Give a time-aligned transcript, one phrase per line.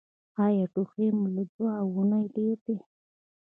[0.45, 2.77] ایا ټوخی مو له دوه اونیو ډیر دی؟